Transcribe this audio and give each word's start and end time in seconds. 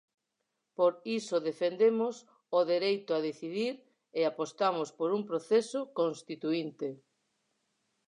Por 0.77 0.93
iso 1.19 1.45
defendemos 1.49 2.15
o 2.57 2.59
dereito 2.73 3.11
a 3.13 3.23
decidir 3.29 3.73
e 4.19 4.21
apostamos 4.31 4.87
por 4.97 5.09
un 5.17 5.21
proceso 5.29 5.79
constituínte. 5.99 6.87